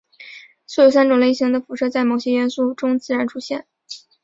[0.65, 3.67] 所有三种类型的辐射在某些元素中自然出现。